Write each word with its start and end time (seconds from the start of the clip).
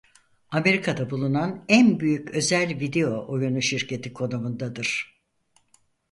Amerika'da 0.51 1.09
bulunan 1.09 1.65
en 1.69 1.99
büyük 1.99 2.31
özel 2.31 2.79
video 2.79 3.31
oyunu 3.33 3.61
şirketi 3.61 4.13
konumundadır. 4.13 5.17